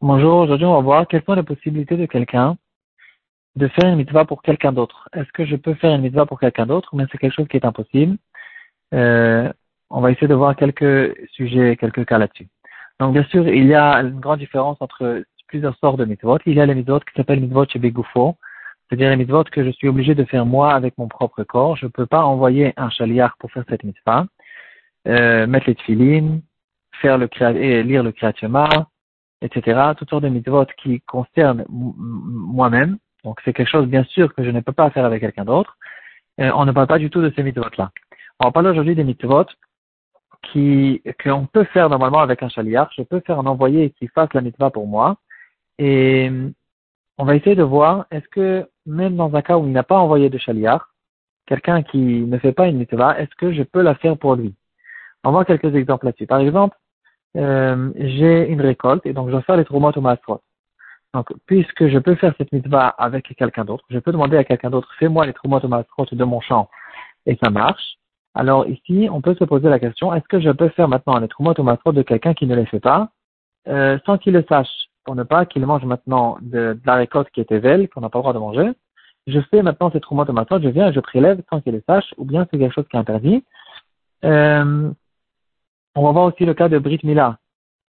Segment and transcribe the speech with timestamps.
[0.00, 2.56] Bonjour, aujourd'hui on va voir quelles sont les possibilités de quelqu'un
[3.54, 5.08] de faire une mitzvah pour quelqu'un d'autre.
[5.12, 7.56] Est-ce que je peux faire une mitzvah pour quelqu'un d'autre bien c'est quelque chose qui
[7.56, 8.16] est impossible?
[8.92, 9.52] Euh,
[9.88, 12.48] On va essayer de voir quelques sujets, quelques cas là-dessus.
[12.98, 16.38] Donc bien sûr, il y a une grande différence entre plusieurs sortes de mitzvot.
[16.46, 18.36] Il y a les mitzvot qui s'appellent mitzvot chez Begoufo,
[18.88, 21.76] c'est-à-dire les mitzvot que je suis obligé de faire moi avec mon propre corps.
[21.76, 24.26] Je ne peux pas envoyer un chaliar pour faire cette mitzvah.
[25.06, 26.40] Euh, mettre les tefillin,
[27.00, 28.34] faire le et lire le Kriyat
[29.42, 29.92] etc.
[29.96, 32.98] Toutes sortes de mitzvot qui concernent moi-même.
[33.24, 35.76] Donc c'est quelque chose bien sûr que je ne peux pas faire avec quelqu'un d'autre.
[36.40, 37.90] Euh, on ne parle pas du tout de ces mitzvot-là.
[38.40, 39.46] On va parler aujourd'hui des mitzvot
[40.42, 42.90] qui qu'on peut faire normalement avec un chaliar.
[42.96, 45.16] Je peux faire un envoyé qui fasse la mitzvah pour moi.
[45.78, 46.30] Et
[47.18, 49.98] on va essayer de voir est-ce que même dans un cas où il n'a pas
[49.98, 50.92] envoyé de chaliar,
[51.46, 54.54] quelqu'un qui ne fait pas une mitzvah, est-ce que je peux la faire pour lui?
[55.24, 56.26] On va voir quelques exemples là-dessus.
[56.26, 56.76] Par exemple,
[57.36, 60.40] euh, j'ai une récolte et donc je dois faire les traumas au mastrot.
[61.14, 64.70] Donc, puisque je peux faire cette mitzvah avec quelqu'un d'autre, je peux demander à quelqu'un
[64.70, 66.68] d'autre, fais-moi les traumas au mastrot de mon champ
[67.26, 67.96] et ça marche.
[68.34, 71.28] Alors ici, on peut se poser la question, est-ce que je peux faire maintenant les
[71.28, 73.10] traumas au mastrot de quelqu'un qui ne les fait pas,
[73.68, 77.40] euh, sans qu'il le sache, pour ne pas qu'il mange maintenant de, la récolte qui
[77.40, 78.70] est évelle, qu'on n'a pas le droit de manger.
[79.26, 81.82] Je fais maintenant ces traumas au mastrot, je viens et je prélève sans qu'il le
[81.86, 83.44] sache, ou bien c'est quelque chose qui est interdit.
[84.24, 84.90] Euh,
[85.94, 87.38] on va voir aussi le cas de Brit Mila.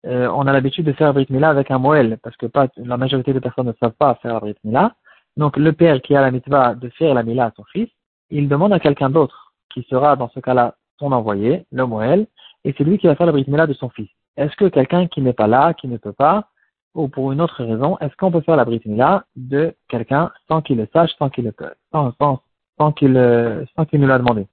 [0.08, 3.34] Euh, on a l'habitude de faire Brit Mila avec un Moël, parce que la majorité
[3.34, 4.96] des personnes ne savent pas faire Brit Mila.
[5.38, 7.90] Donc le père qui a la mitzvah de faire la Mila à son fils,
[8.30, 12.28] il demande à quelqu'un d'autre, qui sera dans ce cas-là son envoyé, le Moël,
[12.64, 14.10] et c'est lui qui va faire la Brit Mila de son fils.
[14.38, 16.48] Est-ce que quelqu'un qui n'est pas là, qui ne peut pas,
[16.94, 20.62] ou pour une autre raison, est-ce qu'on peut faire la Brit Mila de quelqu'un sans
[20.62, 21.54] qu'il le sache, sans qu'il le
[21.92, 22.42] sans, sans,
[22.78, 23.14] sans qu'il
[23.76, 24.48] sans qu'il nous l'a demandé?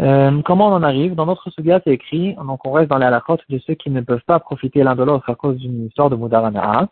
[0.00, 1.14] Euh, comment on en arrive?
[1.14, 4.00] Dans notre suga, c'est écrit, donc on reste dans les halakhot de ceux qui ne
[4.00, 6.88] peuvent pas profiter l'un de l'autre à cause d'une histoire de Mudarana.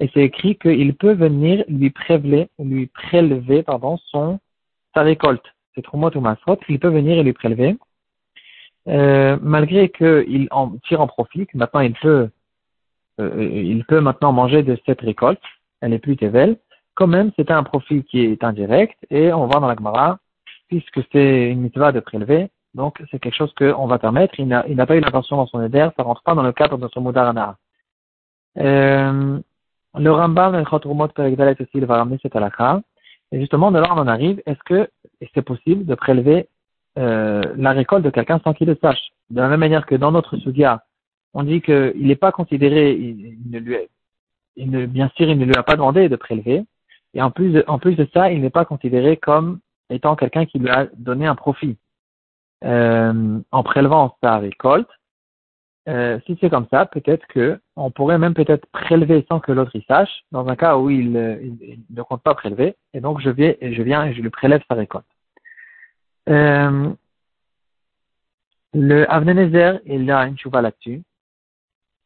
[0.00, 4.40] Et c'est écrit qu'il peut venir lui prélever, lui prélever pardon, son,
[4.94, 5.44] sa récolte.
[5.74, 7.76] C'est trop ou masrot, il peut venir et lui prélever.
[8.88, 12.28] Euh, malgré qu'il en tire en profit, que maintenant il peut,
[13.20, 15.40] euh, il peut maintenant manger de cette récolte,
[15.80, 16.56] elle est plus tévelle,
[16.94, 20.18] quand même c'est un profit qui est indirect, et on voit dans la Gemara
[20.72, 24.40] puisque c'est une mitzvah de prélever, donc c'est quelque chose qu'on va permettre.
[24.40, 26.88] Il n'a pas eu l'intention dans son éder, ça rentre pas dans le cadre de
[26.88, 27.58] son Moudarana.
[28.58, 29.38] Euh,
[29.98, 32.80] le Rambam, le Chotrumot Perekdalet aussi, il va ramener cette halakha.
[33.32, 34.88] Et justement, de là, on en arrive, est-ce que
[35.34, 36.48] c'est possible de prélever
[36.98, 39.10] euh, la récolte de quelqu'un sans qu'il le sache?
[39.28, 40.84] De la même manière que dans notre Sugia,
[41.34, 43.76] on dit qu'il n'est pas considéré, il, ne lui
[44.56, 46.64] il ne, bien sûr, il ne lui a pas demandé de prélever.
[47.12, 49.60] Et en plus en plus de ça, il n'est pas considéré comme
[49.90, 51.76] étant quelqu'un qui lui a donné un profit
[52.64, 54.88] euh, en prélevant sa récolte,
[55.88, 59.74] euh, si c'est comme ça, peut-être que on pourrait même peut-être prélever sans que l'autre
[59.74, 63.54] y sache, dans un cas où il, ne compte pas prélever, et donc je viens,
[63.60, 65.06] je viens et je lui prélève sa récolte.
[66.28, 66.90] Euh,
[68.74, 71.02] le Avnenezer, il a une chouva là-dessus,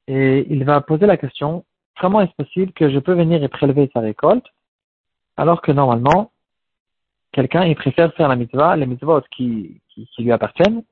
[0.09, 1.65] et il va poser la question,
[2.01, 4.47] comment est-ce possible que je peux venir et prélever sa récolte,
[5.37, 6.33] alors que normalement,
[7.37, 9.83] quelqu'un, il préfère faire la mitzvah, les mitzvot qui,
[10.19, 10.83] lui appartiennent.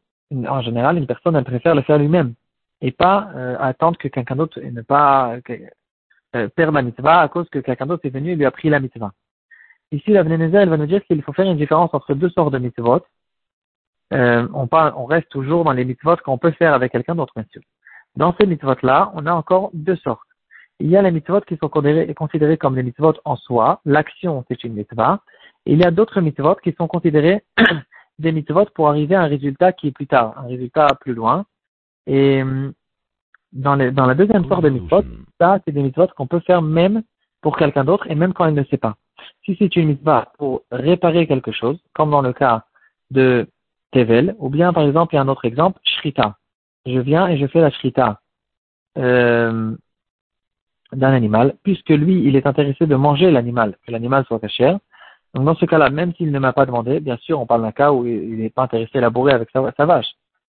[0.47, 2.35] En général, une personne, elle préfère le faire lui-même
[2.83, 5.37] et pas euh, attendre que quelqu'un d'autre ne pas
[6.35, 8.79] euh, la mitzvah à cause que quelqu'un d'autre est venu et lui a pris la
[8.79, 9.13] mitzvah.
[9.91, 12.53] Ici, la Vnenezer, elle va nous dire qu'il faut faire une différence entre deux sortes
[12.53, 13.03] de mitzvot.
[14.13, 17.63] Euh, on, reste toujours dans les mitzvot qu'on peut faire avec quelqu'un d'autre, bien sûr.
[18.17, 20.29] Dans ces mitzvot-là, on a encore deux sortes.
[20.79, 23.81] Il y a les mitzvot qui sont considérés, comme les mitzvot en soi.
[23.85, 25.21] L'action, c'est une mitzvah
[25.67, 27.43] il y a d'autres mitzvot qui sont considérés
[28.19, 31.47] des mitzvot pour arriver à un résultat qui est plus tard, un résultat plus loin.
[32.07, 32.73] Et hum,
[33.53, 35.05] dans, dans la deuxième sorte de mitzvot,
[35.41, 37.03] ça, c'est des mitzvot qu'on peut faire même
[37.41, 38.97] pour quelqu'un d'autre et même quand il ne sait pas.
[39.45, 42.65] Si c'est une mitzvah pour réparer quelque chose, comme dans le cas
[43.11, 43.47] de
[43.93, 46.37] Tevel, ou bien par exemple, il y a un autre exemple, Shrita.
[46.87, 48.21] Je viens et je fais la Shrita
[48.99, 49.75] euh,
[50.93, 54.77] d'un animal, puisque lui, il est intéressé de manger l'animal, que l'animal soit caché.
[55.35, 57.73] Donc dans ce cas-là, même s'il ne m'a pas demandé, bien sûr, on parle d'un
[57.73, 60.07] cas où il n'est pas intéressé à labourer avec sa, sa vache.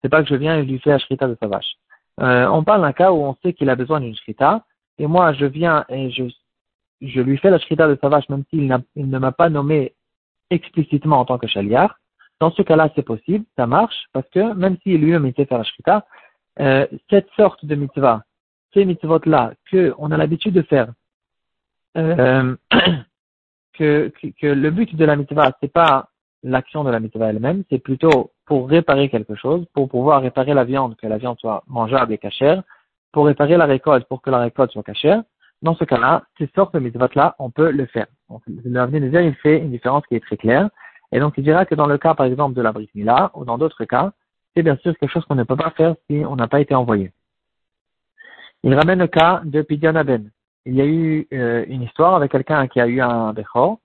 [0.02, 1.74] C'est pas que je viens et lui fais la shrita de sa vache.
[2.22, 4.64] Euh, on parle d'un cas où on sait qu'il a besoin d'une shrita,
[4.98, 6.24] et moi je viens et je,
[7.02, 9.94] je lui fais la shrita de sa vache, même s'il il ne m'a pas nommé
[10.50, 12.00] explicitement en tant que chaliar.
[12.40, 15.66] Dans ce cas-là, c'est possible, ça marche, parce que même s'il lui-même était faire la
[15.66, 16.06] shrita,
[16.62, 18.24] euh, cette sorte de mitzvah,
[18.74, 20.88] ces mitzvot-là, qu'on a l'habitude de faire,
[21.98, 22.56] euh,
[23.80, 24.12] que,
[24.42, 26.10] que, le but de la mitzvah, c'est pas
[26.44, 30.64] l'action de la mitzvah elle-même, c'est plutôt pour réparer quelque chose, pour pouvoir réparer la
[30.64, 32.64] viande, que la viande soit mangeable et cachère,
[33.12, 35.24] pour réparer la récolte, pour que la récolte soit cachère,
[35.62, 38.08] dans ce cas-là, ces sortes de mitzvot-là, on peut le faire.
[38.30, 40.70] Donc, le il fait une différence qui est très claire.
[41.12, 43.58] Et donc, il dira que dans le cas, par exemple, de la mila, ou dans
[43.58, 44.12] d'autres cas,
[44.56, 46.76] c'est bien sûr quelque chose qu'on ne peut pas faire si on n'a pas été
[46.76, 47.12] envoyé.
[48.64, 50.30] Il ramène le cas de Pidyon Aben.
[50.65, 53.79] Il y a eu euh, une histoire avec quelqu'un qui a eu un Bechor,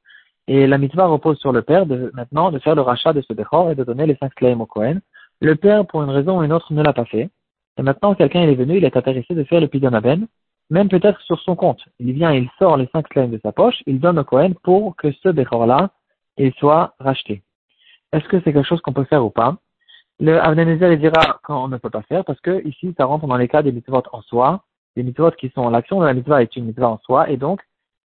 [0.46, 3.32] et la mitzvah repose sur le père de, maintenant de faire le rachat de ce
[3.32, 5.00] Bechor et de donner les cinq claims au Kohen.
[5.40, 7.30] Le père, pour une raison ou une autre, ne l'a pas fait.
[7.78, 9.90] Et maintenant, quelqu'un est venu, il est intéressé de faire le Pidyon
[10.70, 11.82] même peut-être sur son compte.
[11.98, 14.96] Il vient, il sort les cinq claims de sa poche, il donne au Kohen pour
[14.96, 15.90] que ce Bechor-là,
[16.58, 17.42] soit racheté.
[18.12, 19.56] Est-ce que c'est quelque chose qu'on peut faire ou pas?
[20.20, 23.48] Le Avnenezer, dira qu'on ne peut pas faire parce que ici, ça rentre dans les
[23.48, 24.64] cas des mitzvot en soi,
[24.96, 27.61] des mitzvot qui sont, l'action de la mitzvah est une mitzvah en soi, et donc,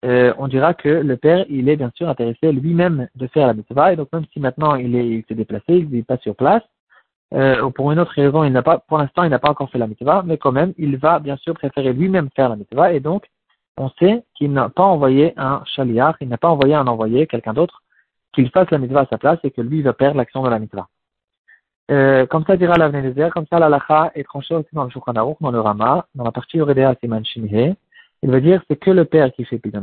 [0.03, 3.53] euh, on dira que le père, il est bien sûr intéressé lui-même de faire la
[3.53, 6.35] mitzvah, et donc même si maintenant il est, il s'est déplacé, il n'est pas sur
[6.35, 6.63] place,
[7.33, 9.69] euh, ou pour une autre raison, il n'a pas, pour l'instant, il n'a pas encore
[9.69, 12.93] fait la mitzvah, mais quand même, il va bien sûr préférer lui-même faire la mitzvah,
[12.93, 13.29] et donc,
[13.77, 17.53] on sait qu'il n'a pas envoyé un shaliach, il n'a pas envoyé un envoyé, quelqu'un
[17.53, 17.81] d'autre,
[18.33, 20.59] qu'il fasse la mitzvah à sa place et que lui va perdre l'action de la
[20.59, 20.87] mitzvah.
[21.89, 25.51] Euh, comme ça dira l'avenir comme ça l'alacha est tranché aussi dans le Shulchan dans
[25.51, 27.75] le Rama, dans la partie Yoredea Siman Shimhe.
[28.23, 29.81] Il veut dire c'est que le père qui fait Pidon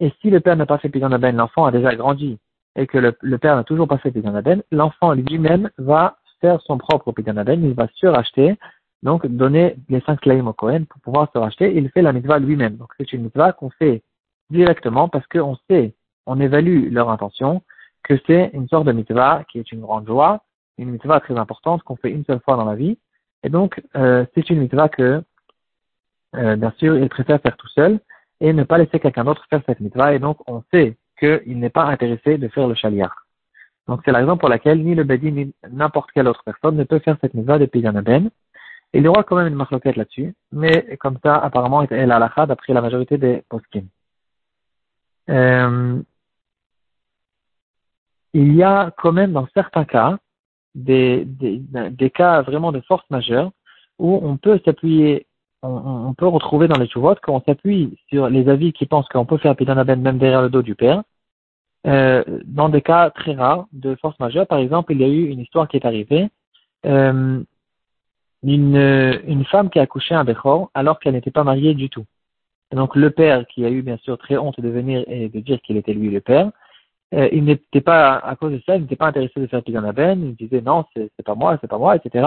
[0.00, 2.38] et si le père n'a pas fait Pidon l'enfant a déjà grandi,
[2.76, 7.12] et que le, père n'a toujours pas fait Pidon l'enfant lui-même va faire son propre
[7.12, 8.56] Pidon il va se racheter,
[9.02, 12.38] donc donner les cinq claims au Kohen pour pouvoir se racheter, il fait la mitzvah
[12.38, 12.76] lui-même.
[12.76, 14.02] Donc c'est une mitzvah qu'on fait
[14.50, 15.94] directement parce qu'on sait
[16.26, 17.62] on évalue leur intention,
[18.02, 20.42] que c'est une sorte de mitzvah qui est une grande joie,
[20.78, 22.98] une mitzvah très importante qu'on fait une seule fois dans la vie.
[23.42, 25.22] Et donc, euh, c'est une mitzvah que,
[26.36, 28.00] euh, bien sûr, il préfère faire tout seul
[28.40, 30.14] et ne pas laisser quelqu'un d'autre faire cette mitzvah.
[30.14, 33.26] Et donc, on sait qu'il n'est pas intéressé de faire le chaliar.
[33.86, 36.84] Donc, c'est la raison pour laquelle ni le Bedi ni n'importe quelle autre personne ne
[36.84, 38.30] peut faire cette mitzvah depuis Ben.
[38.94, 42.46] Il y aura quand même une marloquette là-dessus, mais comme ça, apparemment, elle est la
[42.46, 43.86] d'après la majorité des poskim.
[45.28, 46.00] Euh,
[48.32, 50.18] il y a quand même dans certains cas
[50.74, 51.26] des,
[52.14, 53.50] cas vraiment de force majeure
[53.98, 55.26] où on peut s'appuyer,
[55.62, 59.38] on, peut retrouver dans les chouvotes qu'on s'appuie sur les avis qui pensent qu'on peut
[59.38, 61.02] faire Pidanaben même derrière le dos du père.
[61.86, 65.26] Euh, dans des cas très rares de force majeure, par exemple, il y a eu
[65.26, 66.28] une histoire qui est arrivée,
[66.86, 67.40] euh,
[68.42, 72.04] une, une femme qui a accouché un Bechor alors qu'elle n'était pas mariée du tout.
[72.70, 75.40] Et donc le père, qui a eu bien sûr très honte de venir et de
[75.40, 76.50] dire qu'il était lui le père,
[77.14, 80.22] euh, il n'était pas, à cause de ça, il n'était pas intéressé de faire Pizanaben,
[80.22, 82.26] il disait non, c'est pas moi, c'est pas moi, etc.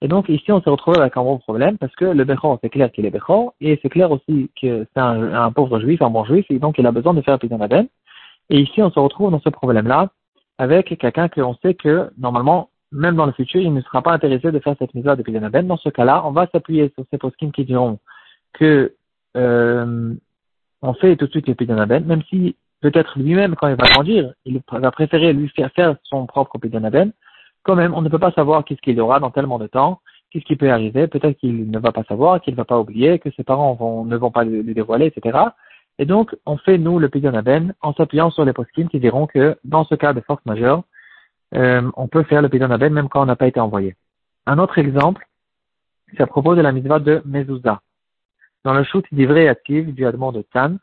[0.00, 2.70] Et donc ici, on s'est retrouvé avec un gros problème parce que le Bechor, c'est
[2.70, 6.24] clair qu'il est Bechor, et c'est clair aussi que c'est un, pauvre juif, un bon
[6.24, 7.86] juif, et donc il a besoin de faire Pizanaben.
[8.50, 10.08] Et ici, on se retrouve dans ce problème-là
[10.58, 14.12] avec quelqu'un que on sait que normalement, même dans le futur, il ne sera pas
[14.12, 15.66] intéressé de faire cette mise de Pizanaben.
[15.66, 17.98] Dans ce cas-là, on va s'appuyer sur ces poskim qui diront
[18.52, 18.94] que
[19.36, 20.14] euh,
[20.82, 24.34] on fait tout de suite les Pizanaben, même si peut-être lui-même, quand il va grandir,
[24.44, 27.12] il va préférer lui faire faire son propre Pidanaben.
[27.62, 30.44] Quand même, on ne peut pas savoir qu'est-ce qu'il aura dans tellement de temps, qu'est-ce
[30.44, 31.06] qui peut arriver.
[31.06, 34.16] Peut-être qu'il ne va pas savoir, qu'il ne va pas oublier, que ses parents ne
[34.18, 35.38] vont pas lui dévoiler, etc.
[35.98, 39.56] Et donc, on fait, nous, le Pidanaben en s'appuyant sur les poskim qui diront que,
[39.64, 40.82] dans ce cas de force majeure,
[41.54, 43.96] euh, on peut faire le Pidanaben même quand on n'a pas été envoyé.
[44.44, 45.26] Un autre exemple,
[46.14, 47.80] c'est à propos de la mitzvah de Mezouza.
[48.62, 50.76] Dans le shoot d'Ivré active du Admon de Tan,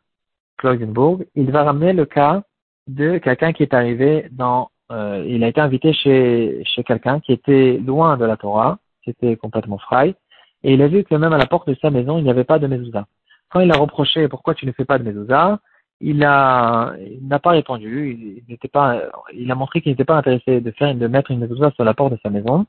[0.63, 2.43] il va ramener le cas
[2.87, 7.31] de quelqu'un qui est arrivé dans, euh, il a été invité chez, chez quelqu'un qui
[7.31, 10.15] était loin de la Torah, qui était complètement frais,
[10.63, 12.43] et il a vu que même à la porte de sa maison, il n'y avait
[12.43, 13.05] pas de mezouza.
[13.49, 15.59] Quand il a reproché pourquoi tu ne fais pas de mezouza,
[16.01, 19.01] il a, n'a pas répondu, il, n'était pas,
[19.33, 21.93] il a montré qu'il n'était pas intéressé de faire, de mettre une mezouza sur la
[21.93, 22.65] porte de sa maison.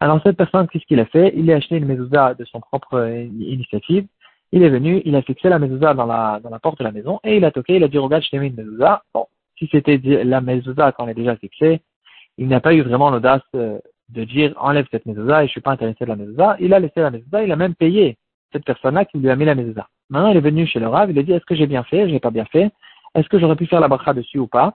[0.00, 1.32] Alors cette personne, qu'est-ce qu'il a fait?
[1.36, 4.06] Il a acheté une mezouza de son propre initiative,
[4.52, 7.36] il est venu, il a fixé la mezouza dans la, porte de la maison et
[7.36, 9.02] il a toqué, il a dit regarde, je t'ai mis une mezouza.
[9.12, 9.26] Bon,
[9.58, 11.82] si c'était la mezouza quand on est déjà fixée,
[12.38, 13.78] il n'a pas eu vraiment l'audace euh,
[14.08, 16.56] de dire enlève cette mezouza et je suis pas intéressé de la mezouza.
[16.60, 18.16] Il a laissé la mezouza, il a même payé
[18.52, 19.88] cette personne-là qui lui a mis la mezouza.
[20.08, 22.08] Maintenant, il est venu chez le Rav, il a dit est-ce que j'ai bien fait,
[22.08, 22.70] j'ai pas bien fait,
[23.14, 24.74] est-ce que j'aurais pu faire la bracha dessus ou pas?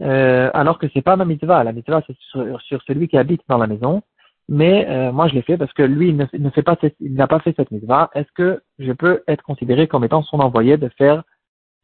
[0.00, 3.58] Euh, Alors que c'est pas ma mitzvah, la mitzvah c'est sur celui qui habite dans
[3.58, 4.02] la maison
[4.48, 7.26] mais euh, moi je l'ai fait parce que lui il ne, fait pas il n'a
[7.26, 8.10] pas fait cette mitzvah.
[8.14, 11.24] Est-ce que je peux être considéré comme étant son envoyé de faire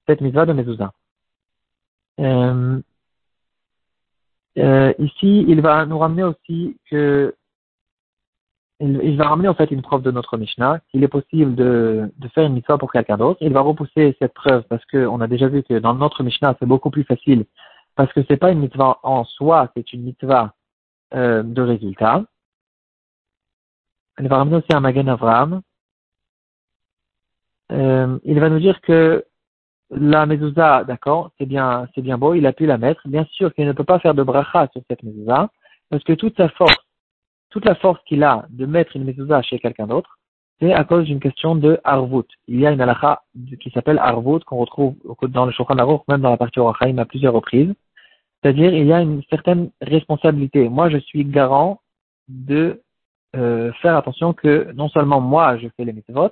[0.06, 0.92] cette mitzvah de mezuzah?
[2.20, 2.80] Euh,
[4.58, 7.34] euh, Ici, il va nous ramener aussi que
[8.80, 12.28] il, va ramener en fait une preuve de notre Mishnah qu'il est possible de, de
[12.28, 13.38] faire une mitzvah pour quelqu'un d'autre.
[13.40, 16.66] Il va repousser cette preuve parce qu'on a déjà vu que dans notre Mishnah c'est
[16.66, 17.44] beaucoup plus facile
[17.94, 20.54] parce que c'est pas une mitzvah en soi, c'est une mitzvah
[21.14, 22.24] euh, de résultats.
[24.22, 25.62] Elle va ramener aussi un Magen Avram.
[27.72, 29.24] Euh, il va nous dire que
[29.90, 33.08] la mezouza, d'accord, c'est bien, c'est bien beau, il a pu la mettre.
[33.08, 35.50] Bien sûr qu'il ne peut pas faire de bracha sur cette mezouza,
[35.90, 36.86] parce que toute sa force,
[37.50, 40.20] toute la force qu'il a de mettre une mezouza chez quelqu'un d'autre,
[40.60, 42.28] c'est à cause d'une question de harvout.
[42.46, 43.22] Il y a une halakha
[43.58, 47.06] qui s'appelle harvout, qu'on retrouve dans le Shulchan Aruch, même dans la partie Orachaim à
[47.06, 47.74] plusieurs reprises.
[48.40, 50.68] C'est-à-dire, il y a une certaine responsabilité.
[50.68, 51.80] Moi, je suis garant
[52.28, 52.81] de
[53.36, 56.30] euh, faire attention que non seulement moi, je fais les mitzvot,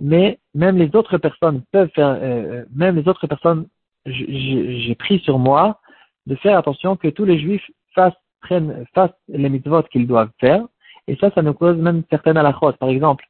[0.00, 3.66] mais même les autres personnes peuvent faire, euh, euh, même les autres personnes,
[4.06, 5.80] j'ai pris sur moi
[6.26, 10.66] de faire attention que tous les juifs fassent, prennent, fassent les mitzvot qu'ils doivent faire.
[11.06, 12.72] Et ça, ça nous cause même certaines halachot.
[12.72, 13.24] Par exemple,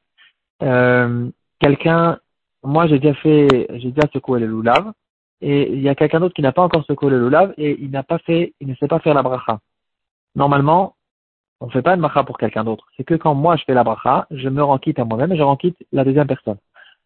[0.63, 1.29] euh,
[1.59, 2.19] quelqu'un,
[2.63, 4.93] moi j'ai déjà fait, j'ai déjà secoué le loulav,
[5.41, 7.91] et il y a quelqu'un d'autre qui n'a pas encore secoué le loulav, et il
[7.91, 9.59] n'a pas fait, il ne sait pas faire la bracha.
[10.35, 10.95] Normalement,
[11.63, 12.85] on ne fait pas une bracha pour quelqu'un d'autre.
[12.97, 15.37] C'est que quand moi je fais la bracha, je me rends quitte à moi-même et
[15.37, 16.57] je rends quitte la deuxième personne.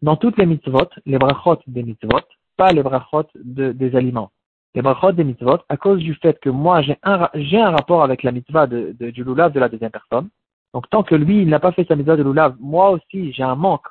[0.02, 2.22] Dans toutes les mitzvot, les brachot des mitzvot,
[2.58, 4.32] pas les brachot de, des aliments.
[4.74, 8.04] Les brachot des mitzvot, à cause du fait que moi j'ai un, j'ai un rapport
[8.04, 10.30] avec la mitzvah de, du loulav de la deuxième personne,
[10.74, 13.44] donc tant que lui, il n'a pas fait sa mitzvah de lulav, moi aussi, j'ai
[13.44, 13.86] un manque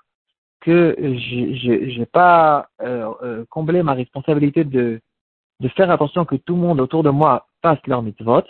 [0.60, 5.00] que je n'ai pas euh, euh, comblé ma responsabilité de,
[5.60, 8.42] de faire attention que tout le monde autour de moi fasse leur mitzvot.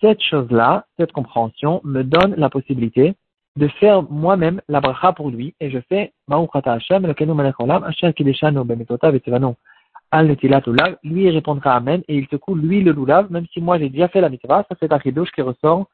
[0.00, 3.14] Cette chose-là, cette compréhension, me donne la possibilité
[3.56, 7.06] de faire moi-même la bracha pour lui, et je fais Hashem,
[10.12, 13.88] Lulav, lui il répondra Amen, et il secoue lui le Lulav, même si moi j'ai
[13.88, 15.86] déjà fait la mitzvah, ça c'est un chidouche qui ressort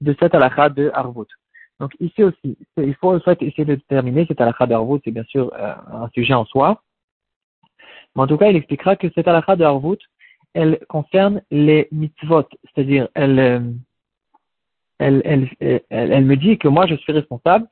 [0.00, 1.28] de cette halakha de Harvut.
[1.78, 5.52] Donc ici aussi, il faut essayer de déterminer cette halakha de Harvut, c'est bien sûr
[5.54, 6.82] euh, un sujet en soi.
[8.14, 9.98] Mais en tout cas, il expliquera que cette halakha de Harvut,
[10.54, 13.60] elle concerne les mitzvot, c'est-à-dire euh,
[14.98, 17.66] elle, elle, elle, elle, me dit que moi je suis responsable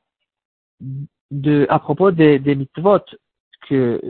[1.31, 3.05] de, à propos des, des mitzvot,
[3.69, 4.01] que,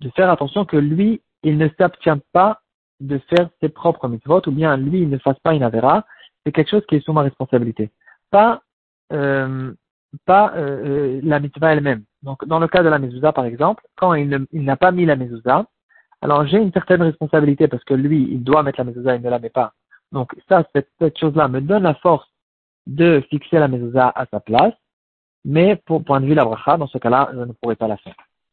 [0.00, 2.60] de faire attention que lui, il ne s'abstient pas
[3.00, 6.06] de faire ses propres mitzvot, ou bien lui, il ne fasse pas une avera,
[6.44, 7.90] c'est quelque chose qui est sous ma responsabilité.
[8.30, 8.62] Pas,
[9.12, 9.72] euh,
[10.26, 12.04] pas euh, euh, la mitzvah elle-même.
[12.22, 15.16] Donc, dans le cas de la mezouza, par exemple, quand il, n'a pas mis la
[15.16, 15.66] mezouza,
[16.24, 19.28] alors j'ai une certaine responsabilité parce que lui, il doit mettre la mezouza, il ne
[19.28, 19.74] la met pas.
[20.10, 22.26] Donc, ça, cette, chose-là me donne la force
[22.86, 24.72] de fixer la mezouza à sa place,
[25.44, 27.98] mais pour point de vue la bracha, dans ce cas-là, je ne pourrais pas la
[27.98, 28.16] faire.